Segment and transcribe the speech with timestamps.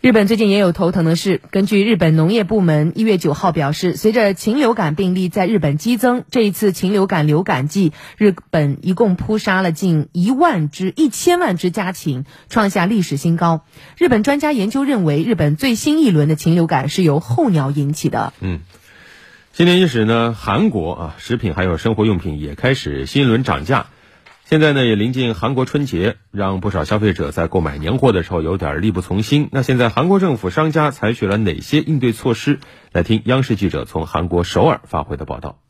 [0.00, 1.42] 日本最近也有头疼的事。
[1.50, 13.66] 根据日本农业部门一月九号表示，随着禽流感病例在日本激增，这一次禽流感流感季，日本一共扑杀了近一万只、一千万只家禽，创下历史新高。
[13.98, 18.32] 日本专家研究认为，日本最新一轮的禽流感是由候鸟引起的。
[18.40, 18.60] 嗯，
[19.52, 23.88] 今年伊始呢，韩国啊，食品还有生活用品也开始新一轮涨价。
[24.50, 29.48] 现在呢，也临近韩国春节，让不少消费者在购买年货的时候有点力不从心。
[29.52, 32.58] 那现在韩国政府、商家采取了哪些应对措施？
[32.90, 35.60] 来听央视记者从韩国首尔发回的报道。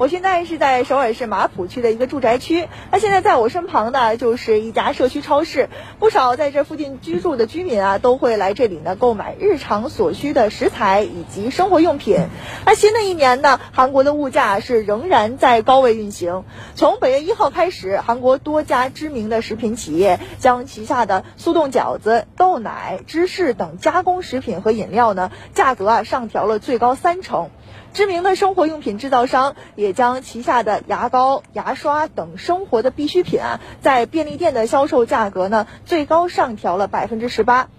[0.00, 12.28] 我现在是在首尔市马浦区的一个住宅区，那现在在我身旁的就是一家社区超市，不少在这附近居住的居民啊，都会来这里呢购买日常所需的食材以及生活用品。
[12.64, 16.44] 那新的一年呢，韩国的物价是仍然在高位运行。
[16.76, 27.50] 从本月一号开始，韩国多家知名的食品企业将旗下的速冻饺子、豆奶、芝士等加工食品和饮料呢，价格啊上调了最高三成。
[27.94, 37.70] 知名的生活用品制造商也也将旗下的牙膏、牙刷等生活的必需品啊，在便利店的销售价格呢，最高上调了百分之十八。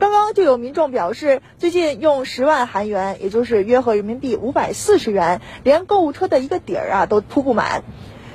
[0.00, 7.84] 刚刚就有民众表示，最近用十万韩元，也就是约合人民币五百四十元，连购物车的一个底儿啊都铺不满。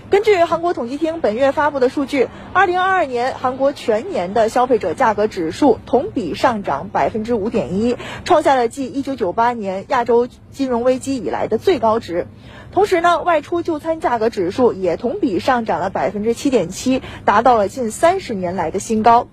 [0.10, 12.28] 根据韩国统计厅本月发布的数据，二零二二年韩国全年的消费者价格指数同比上涨百分之五点一，创下了继一九九八年亚洲金融危机以来的最高值。
[12.72, 19.28] 同时呢，外出就餐价格指数也同比上涨了百分之七点七，达到了近三十年来的新高。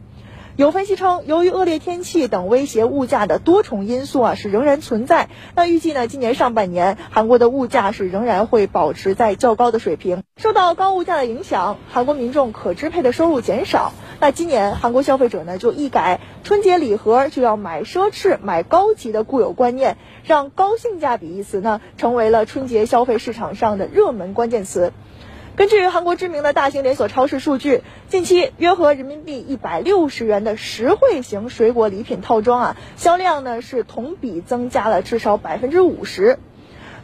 [0.56, 5.28] 有分析称，由于恶劣天气等威胁物价的多重因素啊是仍然存在。
[5.56, 10.22] 那预计呢，今年上半年韩国的物价是仍然会保持在较高的水平。
[10.36, 13.92] 受到高物价的影响，韩国民众可支配的收入减少。
[14.20, 24.92] 那今年韩国消费者呢就一改春节礼盒就要买奢侈、买高级的固有观念，让高性价比一词呢成为了春节消费市场上的热门关键词。
[25.56, 36.40] 根据韩国知名的大型连锁超市数据，近期约合人民币一百六十元的实惠型水果礼品套装啊，销量呢是同比增加了至少百分之五十。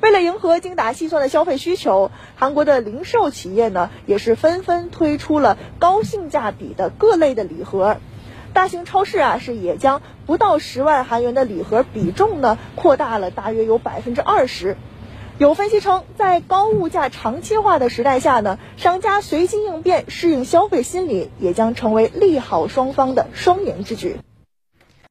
[0.03, 7.99] 为了迎合精打细算的消费需求，韩国的零售企业呢也是纷纷推出了高性价比的各类的礼盒。
[8.53, 14.77] 大型超市啊是也将不到十万韩元的礼盒比重呢扩大了大约有百分之二十。
[15.41, 24.19] 有分析称，在高物价长期化的时代下呢，商家随机应变、适应消费心理，也将成为利好双方的双赢之举。